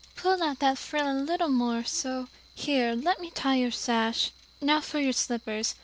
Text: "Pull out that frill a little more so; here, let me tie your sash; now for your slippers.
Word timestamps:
"Pull 0.15 0.41
out 0.41 0.57
that 0.57 0.79
frill 0.79 1.11
a 1.11 1.13
little 1.13 1.47
more 1.47 1.83
so; 1.83 2.27
here, 2.55 2.93
let 2.95 3.21
me 3.21 3.29
tie 3.29 3.57
your 3.57 3.69
sash; 3.69 4.31
now 4.59 4.81
for 4.81 4.99
your 4.99 5.13
slippers. 5.13 5.75